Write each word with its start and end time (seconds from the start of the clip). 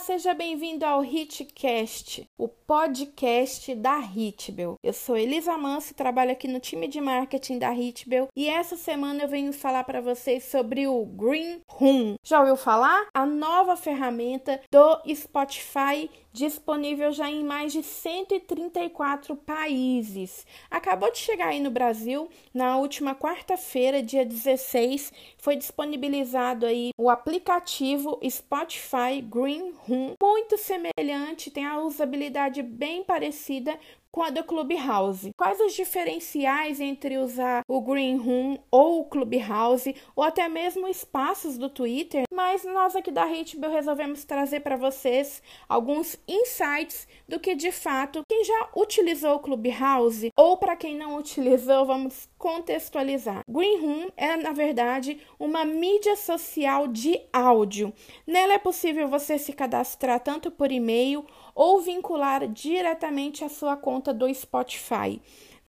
seja 0.00 0.32
bem-vindo 0.32 0.86
ao 0.86 1.04
Hitcast, 1.04 2.26
o 2.38 2.48
podcast 2.48 3.74
da 3.74 3.98
Hitbel. 3.98 4.76
Eu 4.82 4.94
sou 4.94 5.14
Elisa 5.14 5.58
Manso, 5.58 5.94
trabalho 5.94 6.32
aqui 6.32 6.48
no 6.48 6.58
time 6.58 6.88
de 6.88 7.02
marketing 7.02 7.58
da 7.58 7.70
Hitbel 7.74 8.28
e 8.34 8.48
essa 8.48 8.78
semana 8.78 9.22
eu 9.22 9.28
venho 9.28 9.52
falar 9.52 9.84
para 9.84 10.00
vocês 10.00 10.44
sobre 10.44 10.88
o 10.88 11.04
Green 11.04 11.60
Room. 11.68 12.14
Já 12.24 12.40
ouviu 12.40 12.56
falar? 12.56 13.08
A 13.12 13.26
nova 13.26 13.76
ferramenta 13.76 14.58
do 14.72 15.02
Spotify 15.14 16.08
disponível 16.32 17.12
já 17.12 17.30
em 17.30 17.44
mais 17.44 17.72
de 17.72 17.82
134 17.82 19.36
países. 19.36 20.46
Acabou 20.70 21.10
de 21.10 21.18
chegar 21.18 21.48
aí 21.48 21.60
no 21.60 21.70
Brasil, 21.70 22.28
na 22.54 22.76
última 22.76 23.14
quarta-feira, 23.14 24.02
dia 24.02 24.24
16, 24.24 25.12
foi 25.36 25.56
disponibilizado 25.56 26.66
aí 26.66 26.90
o 26.96 27.10
aplicativo 27.10 28.20
Spotify 28.28 29.20
Green 29.22 29.72
Room, 29.86 30.14
muito 30.22 30.56
semelhante, 30.56 31.50
tem 31.50 31.66
a 31.66 31.80
usabilidade 31.80 32.62
bem 32.62 33.02
parecida 33.02 33.78
com 34.12 34.22
a 34.22 34.30
do 34.30 34.42
Clubhouse. 34.42 35.30
Quais 35.36 35.60
os 35.60 35.72
diferenciais 35.74 36.80
entre 36.80 37.18
usar 37.18 37.62
o 37.68 37.80
Green 37.80 38.16
Room 38.16 38.58
ou 38.70 39.00
o 39.00 39.04
Clubhouse 39.04 39.94
ou 40.16 40.24
até 40.24 40.48
mesmo 40.48 40.88
espaços 40.88 41.56
do 41.56 41.70
Twitter? 41.70 42.24
Mas 42.32 42.64
nós 42.64 42.96
aqui 42.96 43.10
da 43.10 43.26
Hitbill 43.26 43.70
resolvemos 43.70 44.24
trazer 44.24 44.60
para 44.60 44.76
vocês 44.76 45.42
alguns 45.68 46.18
insights 46.26 47.06
do 47.28 47.38
que 47.38 47.54
de 47.54 47.70
fato 47.70 48.22
quem 48.28 48.44
já 48.44 48.68
utilizou 48.76 49.36
o 49.36 49.40
Clubhouse 49.40 50.30
ou 50.36 50.56
para 50.56 50.76
quem 50.76 50.96
não 50.96 51.16
utilizou, 51.16 51.86
vamos 51.86 52.28
contextualizar. 52.36 53.42
Green 53.48 53.80
Room 53.80 54.08
é 54.16 54.36
na 54.36 54.52
verdade 54.52 55.20
uma 55.38 55.64
mídia 55.64 56.16
social 56.16 56.88
de 56.88 57.20
áudio. 57.32 57.92
Nela 58.26 58.54
é 58.54 58.58
possível 58.58 59.08
você 59.08 59.38
se 59.38 59.52
cadastrar 59.52 60.20
tanto 60.20 60.50
por 60.50 60.72
e-mail 60.72 61.24
ou 61.54 61.80
vincular 61.80 62.46
diretamente 62.48 63.44
a 63.44 63.48
sua 63.48 63.76
conta 63.76 64.12
do 64.12 64.32
Spotify. 64.34 65.20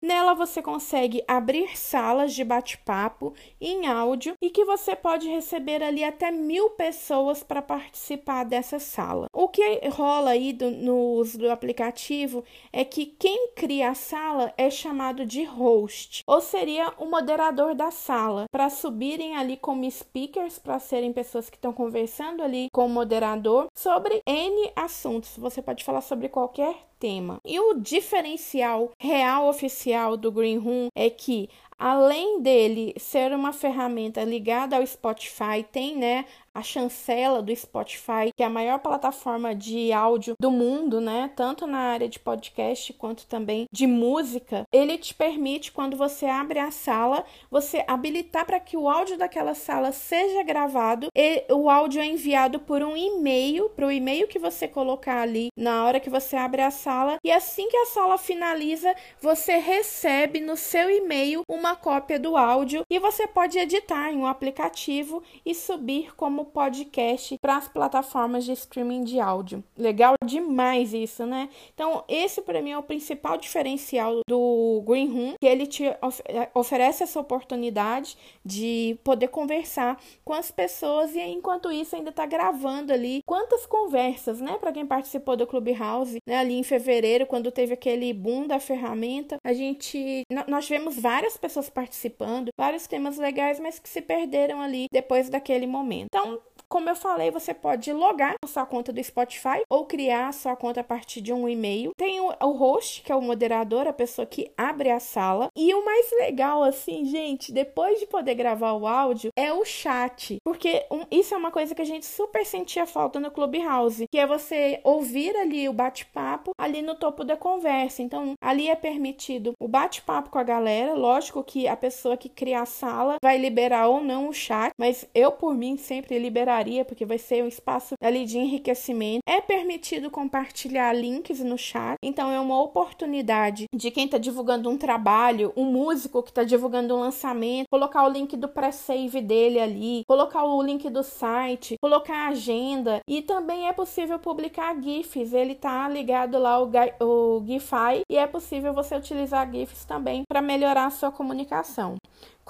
Nela 0.03 0.33
você 0.33 0.63
consegue 0.63 1.23
abrir 1.27 1.77
salas 1.77 2.33
de 2.33 2.43
bate-papo 2.43 3.35
em 3.59 3.85
áudio 3.85 4.33
e 4.41 4.49
que 4.49 4.65
você 4.65 4.95
pode 4.95 5.27
receber 5.27 5.83
ali 5.83 6.03
até 6.03 6.31
mil 6.31 6.71
pessoas 6.71 7.43
para 7.43 7.61
participar 7.61 8.43
dessa 8.43 8.79
sala. 8.79 9.27
O 9.31 9.47
que 9.47 9.79
rola 9.89 10.31
aí 10.31 10.53
do, 10.53 10.71
no 10.71 10.97
uso 11.13 11.37
do 11.37 11.51
aplicativo 11.51 12.43
é 12.73 12.83
que 12.83 13.05
quem 13.05 13.49
cria 13.55 13.91
a 13.91 13.93
sala 13.93 14.51
é 14.57 14.71
chamado 14.71 15.23
de 15.23 15.43
host, 15.43 16.23
ou 16.25 16.41
seria 16.41 16.91
o 16.97 17.05
moderador 17.05 17.75
da 17.75 17.91
sala, 17.91 18.45
para 18.51 18.71
subirem 18.71 19.37
ali 19.37 19.55
como 19.55 19.89
speakers, 19.89 20.57
para 20.57 20.79
serem 20.79 21.13
pessoas 21.13 21.47
que 21.47 21.57
estão 21.57 21.71
conversando 21.71 22.41
ali 22.41 22.69
com 22.73 22.87
o 22.87 22.89
moderador 22.89 23.67
sobre 23.77 24.19
N 24.25 24.71
assuntos. 24.75 25.37
Você 25.37 25.61
pode 25.61 25.83
falar 25.83 26.01
sobre 26.01 26.27
qualquer 26.27 26.90
tema. 27.01 27.41
E 27.43 27.59
o 27.59 27.73
diferencial 27.73 28.91
real 28.99 29.49
oficial 29.49 30.15
do 30.15 30.31
Green 30.31 30.59
Room 30.59 30.89
é 30.95 31.09
que 31.09 31.49
além 31.81 32.43
dele 32.43 32.93
ser 32.99 33.33
uma 33.33 33.51
ferramenta 33.51 34.23
ligada 34.23 34.77
ao 34.77 34.85
Spotify, 34.85 35.65
tem 35.71 35.97
né, 35.97 36.25
a 36.53 36.61
chancela 36.61 37.41
do 37.41 37.55
Spotify, 37.55 38.31
que 38.35 38.43
é 38.43 38.45
a 38.45 38.49
maior 38.49 38.79
plataforma 38.79 39.55
de 39.55 39.91
áudio 39.91 40.35
do 40.39 40.51
mundo, 40.51 40.99
né? 40.99 41.31
Tanto 41.35 41.65
na 41.65 41.79
área 41.79 42.09
de 42.09 42.19
podcast 42.19 42.93
quanto 42.93 43.25
também 43.25 43.65
de 43.71 43.87
música. 43.87 44.63
Ele 44.71 44.97
te 44.97 45.13
permite, 45.13 45.71
quando 45.71 45.95
você 45.95 46.25
abre 46.25 46.59
a 46.59 46.69
sala, 46.69 47.25
você 47.49 47.83
habilitar 47.87 48.45
para 48.45 48.59
que 48.59 48.75
o 48.75 48.89
áudio 48.89 49.17
daquela 49.17 49.53
sala 49.53 49.91
seja 49.91 50.43
gravado 50.43 51.07
e 51.15 51.45
o 51.49 51.69
áudio 51.69 52.01
é 52.01 52.05
enviado 52.05 52.59
por 52.59 52.83
um 52.83 52.95
e-mail, 52.97 53.69
para 53.69 53.87
o 53.87 53.91
e-mail 53.91 54.27
que 54.27 54.37
você 54.37 54.67
colocar 54.67 55.21
ali 55.21 55.49
na 55.57 55.85
hora 55.85 55.99
que 55.99 56.09
você 56.09 56.35
abre 56.35 56.61
a 56.61 56.71
sala. 56.71 57.17
E 57.23 57.31
assim 57.31 57.69
que 57.69 57.77
a 57.77 57.85
sala 57.85 58.17
finaliza, 58.17 58.93
você 59.21 59.57
recebe 59.57 60.41
no 60.41 60.57
seu 60.57 60.89
e-mail 60.89 61.43
uma 61.49 61.70
cópia 61.75 62.19
do 62.19 62.37
áudio 62.37 62.83
e 62.89 62.99
você 62.99 63.27
pode 63.27 63.57
editar 63.57 64.11
em 64.11 64.17
um 64.17 64.25
aplicativo 64.25 65.23
e 65.45 65.53
subir 65.53 66.15
como 66.15 66.45
podcast 66.45 67.37
para 67.41 67.57
as 67.57 67.67
plataformas 67.67 68.45
de 68.45 68.51
streaming 68.53 69.03
de 69.03 69.19
áudio. 69.19 69.63
Legal 69.77 70.15
demais 70.25 70.93
isso, 70.93 71.25
né? 71.25 71.49
Então, 71.73 72.03
esse 72.07 72.41
para 72.41 72.61
mim 72.61 72.71
é 72.71 72.77
o 72.77 72.83
principal 72.83 73.37
diferencial 73.37 74.21
do 74.27 74.83
Green 74.85 75.11
Room, 75.11 75.33
que 75.39 75.47
ele 75.47 75.67
te 75.67 75.83
of 76.01 76.21
é, 76.25 76.49
oferece 76.53 77.03
essa 77.03 77.19
oportunidade 77.19 78.17
de 78.43 78.97
poder 79.03 79.27
conversar 79.27 79.99
com 80.23 80.33
as 80.33 80.51
pessoas 80.51 81.15
e 81.15 81.19
enquanto 81.19 81.71
isso 81.71 81.95
ainda 81.95 82.09
está 82.09 82.25
gravando 82.25 82.93
ali 82.93 83.21
quantas 83.25 83.65
conversas, 83.65 84.39
né? 84.39 84.57
Para 84.59 84.71
quem 84.71 84.85
participou 84.85 85.35
do 85.35 85.47
Clubhouse, 85.47 86.17
né? 86.27 86.37
Ali 86.37 86.55
em 86.55 86.63
fevereiro, 86.63 87.25
quando 87.25 87.51
teve 87.51 87.73
aquele 87.73 88.13
boom 88.13 88.47
da 88.47 88.59
ferramenta, 88.59 89.37
a 89.43 89.53
gente 89.53 90.23
nós 90.47 90.65
tivemos 90.65 90.97
várias 90.97 91.37
pessoas 91.37 91.50
participando, 91.69 92.49
vários 92.57 92.87
temas 92.87 93.17
legais, 93.17 93.59
mas 93.59 93.79
que 93.79 93.89
se 93.89 94.01
perderam 94.01 94.61
ali 94.61 94.87
depois 94.91 95.29
daquele 95.29 95.67
momento. 95.67 96.07
Então, 96.13 96.41
como 96.71 96.89
eu 96.89 96.95
falei, 96.95 97.29
você 97.29 97.53
pode 97.53 97.91
logar 97.91 98.33
a 98.41 98.47
sua 98.47 98.65
conta 98.65 98.93
do 98.93 99.03
Spotify 99.03 99.61
ou 99.69 99.85
criar 99.85 100.29
a 100.29 100.31
sua 100.31 100.55
conta 100.55 100.79
a 100.79 100.83
partir 100.83 101.19
de 101.19 101.33
um 101.33 101.47
e-mail. 101.47 101.91
Tem 101.97 102.21
o, 102.21 102.33
o 102.41 102.51
host, 102.53 103.01
que 103.01 103.11
é 103.11 103.15
o 103.15 103.21
moderador, 103.21 103.87
a 103.87 103.93
pessoa 103.93 104.25
que 104.25 104.49
abre 104.57 104.89
a 104.89 104.97
sala. 104.97 105.49
E 105.53 105.73
o 105.73 105.83
mais 105.83 106.09
legal, 106.13 106.63
assim, 106.63 107.03
gente, 107.03 107.51
depois 107.51 107.99
de 107.99 108.05
poder 108.05 108.35
gravar 108.35 108.71
o 108.71 108.87
áudio, 108.87 109.31
é 109.35 109.51
o 109.51 109.65
chat. 109.65 110.37
Porque 110.45 110.85
um, 110.89 111.01
isso 111.11 111.33
é 111.33 111.37
uma 111.37 111.51
coisa 111.51 111.75
que 111.75 111.81
a 111.81 111.85
gente 111.85 112.05
super 112.05 112.45
sentia 112.45 112.85
falta 112.85 113.19
no 113.19 113.31
Clubhouse, 113.31 114.07
que 114.09 114.17
é 114.17 114.25
você 114.25 114.79
ouvir 114.85 115.35
ali 115.35 115.67
o 115.67 115.73
bate-papo 115.73 116.51
ali 116.57 116.81
no 116.81 116.95
topo 116.95 117.25
da 117.25 117.35
conversa. 117.35 118.01
Então, 118.01 118.35
ali 118.41 118.69
é 118.69 118.75
permitido 118.77 119.51
o 119.59 119.67
bate-papo 119.67 120.29
com 120.29 120.39
a 120.39 120.43
galera. 120.43 120.93
Lógico 120.93 121.43
que 121.43 121.67
a 121.67 121.75
pessoa 121.75 122.15
que 122.15 122.29
cria 122.29 122.61
a 122.61 122.65
sala 122.65 123.17
vai 123.21 123.37
liberar 123.37 123.89
ou 123.89 124.01
não 124.01 124.29
o 124.29 124.33
chat, 124.33 124.71
mas 124.79 125.05
eu, 125.13 125.33
por 125.33 125.53
mim, 125.53 125.75
sempre 125.75 126.17
liberaria 126.17 126.60
porque 126.85 127.05
vai 127.05 127.17
ser 127.17 127.43
um 127.43 127.47
espaço 127.47 127.95
ali 128.01 128.25
de 128.25 128.37
enriquecimento. 128.37 129.21
É 129.25 129.41
permitido 129.41 130.09
compartilhar 130.09 130.93
links 130.93 131.39
no 131.39 131.57
chat, 131.57 131.97
então 132.03 132.31
é 132.31 132.39
uma 132.39 132.61
oportunidade 132.61 133.65
de 133.73 133.91
quem 133.91 134.05
está 134.05 134.17
divulgando 134.17 134.69
um 134.69 134.77
trabalho, 134.77 135.53
um 135.55 135.65
músico 135.65 136.23
que 136.23 136.29
está 136.29 136.43
divulgando 136.43 136.95
um 136.95 136.99
lançamento, 136.99 137.65
colocar 137.71 138.05
o 138.05 138.09
link 138.09 138.35
do 138.37 138.47
pré-save 138.47 139.21
dele 139.21 139.59
ali, 139.59 140.03
colocar 140.07 140.43
o 140.43 140.61
link 140.61 140.89
do 140.89 141.03
site, 141.03 141.75
colocar 141.81 142.27
a 142.27 142.27
agenda 142.29 142.99
e 143.07 143.21
também 143.21 143.67
é 143.67 143.73
possível 143.73 144.19
publicar 144.19 144.79
GIFs. 144.81 145.33
Ele 145.33 145.55
tá 145.55 145.87
ligado 145.89 146.37
lá 146.37 146.61
o, 146.61 146.69
o 146.99 147.43
GIFI 147.45 148.01
e 148.09 148.17
é 148.17 148.27
possível 148.27 148.73
você 148.73 148.95
utilizar 148.95 149.49
GIFs 149.51 149.85
também 149.85 150.23
para 150.27 150.41
melhorar 150.41 150.85
a 150.85 150.91
sua 150.91 151.11
comunicação. 151.11 151.95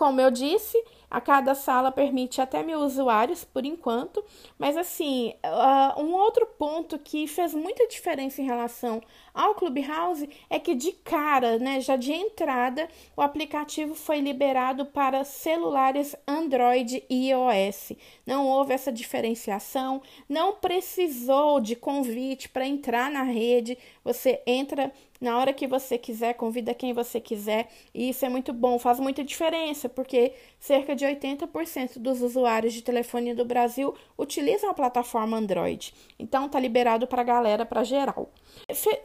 Como 0.01 0.19
eu 0.19 0.31
disse, 0.31 0.83
a 1.11 1.21
cada 1.21 1.53
sala 1.53 1.91
permite 1.91 2.41
até 2.41 2.63
mil 2.63 2.79
usuários 2.79 3.43
por 3.43 3.63
enquanto, 3.63 4.25
mas 4.57 4.75
assim, 4.75 5.31
uh, 5.45 6.01
um 6.01 6.15
outro 6.15 6.47
ponto 6.57 6.97
que 6.97 7.27
fez 7.27 7.53
muita 7.53 7.87
diferença 7.87 8.41
em 8.41 8.45
relação 8.45 8.99
ao 9.31 9.53
Clubhouse 9.53 10.27
é 10.49 10.57
que 10.57 10.73
de 10.73 10.91
cara, 10.91 11.59
né, 11.59 11.79
já 11.81 11.95
de 11.95 12.11
entrada, 12.11 12.89
o 13.15 13.21
aplicativo 13.21 13.93
foi 13.93 14.21
liberado 14.21 14.87
para 14.87 15.23
celulares 15.23 16.15
Android 16.27 17.03
e 17.07 17.29
iOS. 17.29 17.91
Não 18.25 18.47
houve 18.47 18.73
essa 18.73 18.91
diferenciação, 18.91 20.01
não 20.27 20.55
precisou 20.55 21.61
de 21.61 21.75
convite 21.75 22.49
para 22.49 22.65
entrar 22.65 23.11
na 23.11 23.21
rede. 23.21 23.77
Você 24.03 24.41
entra 24.47 24.91
na 25.21 25.37
hora 25.37 25.53
que 25.53 25.67
você 25.67 25.99
quiser, 25.99 26.33
convida 26.33 26.73
quem 26.73 26.93
você 26.93 27.21
quiser, 27.21 27.69
e 27.93 28.09
isso 28.09 28.25
é 28.25 28.29
muito 28.29 28.51
bom, 28.51 28.79
faz 28.79 28.99
muita 28.99 29.23
diferença, 29.23 29.87
porque 29.87 30.33
cerca 30.59 30.95
de 30.95 31.05
80% 31.05 31.99
dos 31.99 32.23
usuários 32.23 32.73
de 32.73 32.81
telefone 32.81 33.35
do 33.35 33.45
Brasil 33.45 33.93
utilizam 34.17 34.71
a 34.71 34.73
plataforma 34.73 35.37
Android. 35.37 35.93
Então 36.17 36.49
tá 36.49 36.59
liberado 36.59 37.05
para 37.05 37.21
a 37.21 37.25
galera, 37.25 37.65
para 37.65 37.83
geral. 37.83 38.31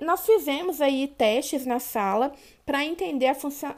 Nós 0.00 0.24
fizemos 0.24 0.80
aí 0.80 1.06
testes 1.06 1.66
na 1.66 1.78
sala 1.78 2.32
para 2.66 2.84
entender 2.84 3.32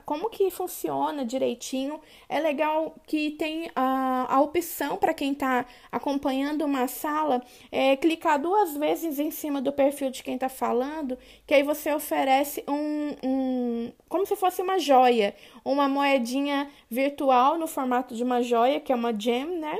como 0.06 0.31
que 0.31 0.50
funciona 0.50 1.23
direitinho. 1.23 2.00
É 2.26 2.40
legal 2.40 2.96
que 3.06 3.32
tem 3.32 3.70
a, 3.76 4.35
a 4.35 4.40
opção 4.40 4.96
para 4.96 5.12
quem 5.12 5.32
está 5.32 5.67
acompanhando 5.93 6.64
uma 6.64 6.88
sala, 6.88 7.43
é, 7.70 7.96
clicar 7.96 8.40
duas 8.40 8.75
vezes 8.75 9.19
em 9.19 9.31
cima 9.31 9.61
do 9.61 9.70
perfil 9.70 10.11
de 10.11 10.23
quem 10.23 10.37
está 10.37 10.49
falando, 10.49 11.19
que 11.46 11.52
aí 11.52 11.62
você 11.62 11.93
oferece 11.93 12.64
um, 12.67 13.14
um 13.23 13.93
como 14.08 14.25
se 14.25 14.35
fosse 14.35 14.62
uma 14.62 14.79
joia, 14.79 15.35
uma 15.62 15.87
moedinha 15.87 16.70
virtual 16.88 17.58
no 17.58 17.67
formato 17.67 18.14
de 18.14 18.25
uma 18.25 18.43
joia, 18.43 18.81
que 18.81 18.90
é 18.90 18.94
uma 18.94 19.12
gem, 19.12 19.44
né? 19.58 19.79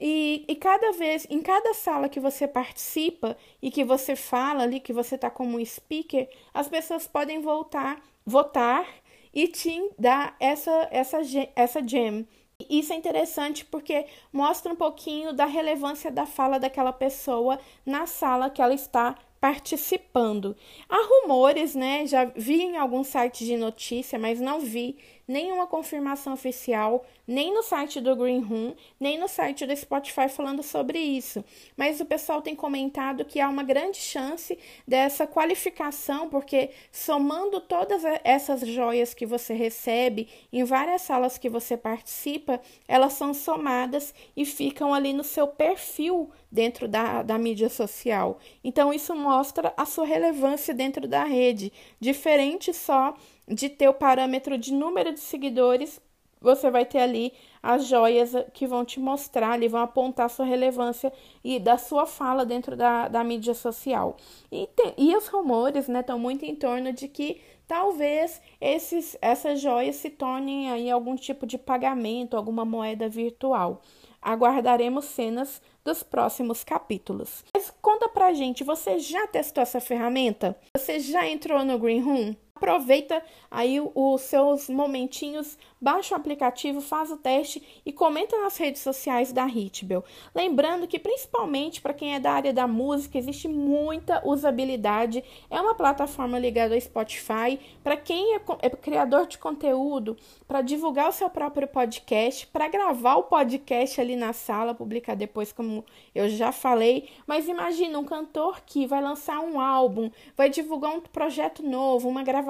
E, 0.00 0.44
e 0.48 0.54
cada 0.54 0.92
vez, 0.92 1.26
em 1.30 1.40
cada 1.42 1.72
sala 1.74 2.08
que 2.08 2.20
você 2.20 2.46
participa 2.46 3.36
e 3.62 3.70
que 3.70 3.84
você 3.84 4.14
fala 4.14 4.62
ali, 4.62 4.80
que 4.80 4.92
você 4.92 5.14
está 5.14 5.30
como 5.30 5.64
speaker, 5.64 6.28
as 6.52 6.68
pessoas 6.68 7.06
podem 7.06 7.40
voltar, 7.40 8.02
votar 8.26 8.84
e 9.32 9.46
te 9.46 9.90
dar 9.98 10.34
essa, 10.40 10.88
essa, 10.90 11.20
essa 11.54 11.86
gem, 11.86 12.26
Isso 12.68 12.92
é 12.92 12.96
interessante 12.96 13.64
porque 13.64 14.06
mostra 14.32 14.72
um 14.72 14.76
pouquinho 14.76 15.32
da 15.32 15.44
relevância 15.44 16.10
da 16.10 16.26
fala 16.26 16.58
daquela 16.58 16.92
pessoa 16.92 17.60
na 17.84 18.06
sala 18.06 18.50
que 18.50 18.60
ela 18.60 18.74
está 18.74 19.14
participando. 19.38 20.56
Há 20.88 20.96
rumores, 21.06 21.74
né? 21.74 22.06
Já 22.06 22.24
vi 22.24 22.62
em 22.62 22.76
alguns 22.78 23.08
sites 23.08 23.46
de 23.46 23.56
notícia, 23.56 24.18
mas 24.18 24.40
não 24.40 24.58
vi 24.60 24.96
nenhuma 25.26 25.66
confirmação 25.66 26.32
oficial, 26.32 27.04
nem 27.26 27.52
no 27.52 27.62
site 27.62 28.00
do 28.00 28.14
Green 28.14 28.40
Room, 28.40 28.74
nem 28.98 29.18
no 29.18 29.26
site 29.26 29.66
do 29.66 29.76
Spotify 29.76 30.28
falando 30.28 30.62
sobre 30.62 30.98
isso. 30.98 31.44
Mas 31.76 32.00
o 32.00 32.04
pessoal 32.04 32.40
tem 32.40 32.54
comentado 32.54 33.24
que 33.24 33.40
há 33.40 33.48
uma 33.48 33.64
grande 33.64 33.98
chance 33.98 34.56
dessa 34.86 35.26
qualificação, 35.26 36.28
porque 36.28 36.70
somando 36.92 37.60
todas 37.60 38.02
essas 38.22 38.60
joias 38.66 39.14
que 39.14 39.26
você 39.26 39.52
recebe 39.54 40.28
em 40.52 40.62
várias 40.62 41.02
salas 41.02 41.38
que 41.38 41.48
você 41.48 41.76
participa, 41.76 42.60
elas 42.86 43.14
são 43.14 43.34
somadas 43.34 44.14
e 44.36 44.44
ficam 44.44 44.94
ali 44.94 45.12
no 45.12 45.24
seu 45.24 45.48
perfil 45.48 46.30
dentro 46.50 46.86
da, 46.86 47.22
da 47.22 47.36
mídia 47.36 47.68
social. 47.68 48.38
Então, 48.62 48.92
isso 48.92 49.14
mostra 49.14 49.74
a 49.76 49.84
sua 49.84 50.06
relevância 50.06 50.72
dentro 50.72 51.08
da 51.08 51.24
rede, 51.24 51.72
diferente 52.00 52.72
só 52.72 53.16
de 53.48 53.68
ter 53.68 53.88
o 53.88 53.94
parâmetro 53.94 54.58
de 54.58 54.72
número 54.72 55.12
de 55.12 55.20
seguidores, 55.20 56.00
você 56.40 56.70
vai 56.70 56.84
ter 56.84 56.98
ali 56.98 57.32
as 57.62 57.86
joias 57.86 58.32
que 58.52 58.66
vão 58.66 58.84
te 58.84 59.00
mostrar, 59.00 59.52
ali, 59.52 59.68
vão 59.68 59.80
apontar 59.80 60.30
sua 60.30 60.44
relevância 60.44 61.12
e 61.42 61.58
da 61.58 61.78
sua 61.78 62.06
fala 62.06 62.44
dentro 62.44 62.76
da, 62.76 63.08
da 63.08 63.24
mídia 63.24 63.54
social. 63.54 64.16
E, 64.52 64.68
tem, 64.76 64.94
e 64.96 65.16
os 65.16 65.26
rumores 65.26 65.88
estão 65.88 66.16
né, 66.16 66.22
muito 66.22 66.44
em 66.44 66.54
torno 66.54 66.92
de 66.92 67.08
que 67.08 67.40
talvez 67.66 68.40
esses, 68.60 69.16
essas 69.20 69.60
joias 69.60 69.96
se 69.96 70.10
tornem 70.10 70.70
aí 70.70 70.90
algum 70.90 71.16
tipo 71.16 71.46
de 71.46 71.58
pagamento, 71.58 72.36
alguma 72.36 72.64
moeda 72.64 73.08
virtual. 73.08 73.82
Aguardaremos 74.20 75.04
cenas 75.06 75.62
dos 75.84 76.02
próximos 76.02 76.64
capítulos. 76.64 77.44
Mas 77.54 77.72
conta 77.80 78.08
pra 78.08 78.34
gente, 78.34 78.64
você 78.64 78.98
já 78.98 79.26
testou 79.28 79.62
essa 79.62 79.80
ferramenta? 79.80 80.56
Você 80.76 81.00
já 81.00 81.26
entrou 81.28 81.64
no 81.64 81.78
Green 81.78 82.00
Room? 82.00 82.34
Aproveita 82.56 83.22
aí 83.50 83.78
os 83.94 84.22
seus 84.22 84.70
momentinhos, 84.70 85.58
baixa 85.78 86.14
o 86.14 86.16
aplicativo, 86.16 86.80
faz 86.80 87.10
o 87.10 87.18
teste 87.18 87.62
e 87.84 87.92
comenta 87.92 88.40
nas 88.40 88.56
redes 88.56 88.80
sociais 88.80 89.30
da 89.30 89.46
Hitbel. 89.46 90.02
Lembrando 90.34 90.88
que 90.88 90.98
principalmente 90.98 91.82
para 91.82 91.92
quem 91.92 92.14
é 92.14 92.18
da 92.18 92.32
área 92.32 92.54
da 92.54 92.66
música 92.66 93.18
existe 93.18 93.46
muita 93.46 94.26
usabilidade. 94.26 95.22
É 95.50 95.60
uma 95.60 95.74
plataforma 95.74 96.38
ligada 96.38 96.74
ao 96.74 96.80
Spotify 96.80 97.60
para 97.84 97.94
quem 97.94 98.34
é, 98.34 98.40
é 98.62 98.70
criador 98.70 99.26
de 99.26 99.36
conteúdo, 99.36 100.16
para 100.48 100.62
divulgar 100.62 101.10
o 101.10 101.12
seu 101.12 101.28
próprio 101.28 101.68
podcast, 101.68 102.46
para 102.46 102.68
gravar 102.68 103.16
o 103.16 103.24
podcast 103.24 104.00
ali 104.00 104.16
na 104.16 104.32
sala, 104.32 104.74
publicar 104.74 105.14
depois, 105.14 105.52
como 105.52 105.84
eu 106.14 106.26
já 106.30 106.52
falei. 106.52 107.10
Mas 107.26 107.48
imagina 107.48 107.98
um 107.98 108.04
cantor 108.04 108.62
que 108.64 108.86
vai 108.86 109.02
lançar 109.02 109.40
um 109.40 109.60
álbum, 109.60 110.10
vai 110.34 110.48
divulgar 110.48 110.92
um 110.92 111.02
projeto 111.02 111.62
novo, 111.62 112.08
uma 112.08 112.22
gravação 112.22 112.45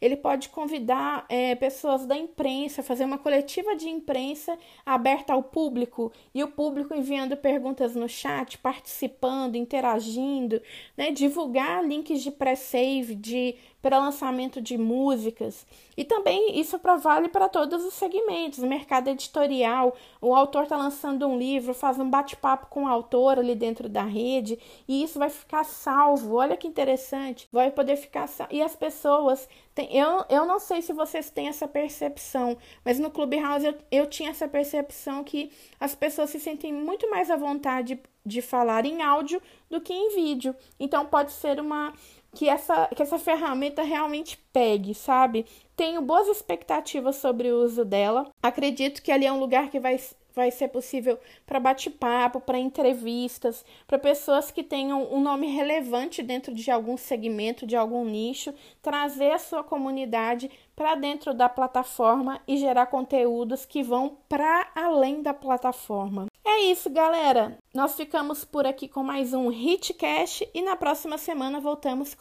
ele 0.00 0.16
pode 0.16 0.48
convidar 0.48 1.24
é, 1.28 1.54
pessoas 1.54 2.06
da 2.06 2.16
imprensa, 2.16 2.82
fazer 2.82 3.04
uma 3.04 3.18
coletiva 3.18 3.74
de 3.74 3.88
imprensa 3.88 4.56
aberta 4.84 5.32
ao 5.32 5.42
público 5.42 6.12
e 6.34 6.42
o 6.42 6.48
público 6.48 6.94
enviando 6.94 7.36
perguntas 7.36 7.94
no 7.94 8.08
chat, 8.08 8.58
participando, 8.58 9.56
interagindo, 9.56 10.60
né, 10.96 11.10
divulgar 11.10 11.84
links 11.84 12.22
de 12.22 12.30
pré-save, 12.30 13.14
de 13.14 13.54
para 13.86 14.00
lançamento 14.00 14.60
de 14.60 14.76
músicas. 14.76 15.64
E 15.96 16.02
também 16.02 16.58
isso 16.58 16.76
pra, 16.76 16.96
vale 16.96 17.28
para 17.28 17.48
todos 17.48 17.84
os 17.84 17.94
segmentos, 17.94 18.58
mercado 18.58 19.06
editorial, 19.06 19.96
o 20.20 20.34
autor 20.34 20.64
está 20.64 20.76
lançando 20.76 21.24
um 21.28 21.38
livro, 21.38 21.72
faz 21.72 21.96
um 21.96 22.10
bate-papo 22.10 22.66
com 22.66 22.82
o 22.82 22.88
autor 22.88 23.38
ali 23.38 23.54
dentro 23.54 23.88
da 23.88 24.02
rede, 24.02 24.58
e 24.88 25.04
isso 25.04 25.20
vai 25.20 25.30
ficar 25.30 25.62
salvo. 25.62 26.34
Olha 26.34 26.56
que 26.56 26.66
interessante, 26.66 27.48
vai 27.52 27.70
poder 27.70 27.94
ficar 27.94 28.26
salvo. 28.26 28.52
E 28.52 28.60
as 28.60 28.74
pessoas 28.74 29.48
eu, 29.90 30.24
eu 30.30 30.46
não 30.46 30.58
sei 30.58 30.80
se 30.80 30.92
vocês 30.92 31.30
têm 31.30 31.48
essa 31.48 31.68
percepção, 31.68 32.56
mas 32.84 32.98
no 32.98 33.10
Clubhouse 33.10 33.66
eu, 33.66 33.74
eu 33.90 34.06
tinha 34.06 34.30
essa 34.30 34.48
percepção 34.48 35.22
que 35.22 35.52
as 35.78 35.94
pessoas 35.94 36.30
se 36.30 36.40
sentem 36.40 36.72
muito 36.72 37.08
mais 37.10 37.30
à 37.30 37.36
vontade 37.36 38.00
de 38.24 38.42
falar 38.42 38.84
em 38.84 39.02
áudio 39.02 39.40
do 39.70 39.80
que 39.80 39.92
em 39.92 40.14
vídeo. 40.14 40.54
Então 40.80 41.06
pode 41.06 41.30
ser 41.32 41.60
uma 41.60 41.92
que 42.36 42.50
essa, 42.50 42.86
que 42.94 43.02
essa 43.02 43.18
ferramenta 43.18 43.82
realmente 43.82 44.38
pegue, 44.52 44.94
sabe? 44.94 45.46
Tenho 45.74 46.02
boas 46.02 46.28
expectativas 46.28 47.16
sobre 47.16 47.50
o 47.50 47.64
uso 47.64 47.82
dela. 47.82 48.30
Acredito 48.42 49.02
que 49.02 49.10
ali 49.10 49.24
é 49.24 49.32
um 49.32 49.40
lugar 49.40 49.70
que 49.70 49.80
vai, 49.80 49.98
vai 50.34 50.50
ser 50.50 50.68
possível 50.68 51.18
para 51.46 51.58
bate-papo, 51.58 52.38
para 52.38 52.58
entrevistas, 52.58 53.64
para 53.86 53.98
pessoas 53.98 54.50
que 54.50 54.62
tenham 54.62 55.10
um 55.10 55.18
nome 55.18 55.46
relevante 55.46 56.22
dentro 56.22 56.54
de 56.54 56.70
algum 56.70 56.98
segmento, 56.98 57.66
de 57.66 57.74
algum 57.74 58.04
nicho, 58.04 58.52
trazer 58.82 59.32
a 59.32 59.38
sua 59.38 59.64
comunidade 59.64 60.50
para 60.76 60.94
dentro 60.94 61.32
da 61.32 61.48
plataforma 61.48 62.38
e 62.46 62.58
gerar 62.58 62.86
conteúdos 62.86 63.64
que 63.64 63.82
vão 63.82 64.18
para 64.28 64.70
além 64.74 65.22
da 65.22 65.32
plataforma. 65.32 66.26
É 66.48 66.60
isso, 66.60 66.88
galera. 66.88 67.58
Nós 67.74 67.96
ficamos 67.96 68.44
por 68.44 68.66
aqui 68.66 68.86
com 68.86 69.02
mais 69.02 69.34
um 69.34 69.50
Hitcast 69.50 70.48
e 70.54 70.62
na 70.62 70.76
próxima 70.76 71.18
semana 71.18 71.60
voltamos 71.60 72.14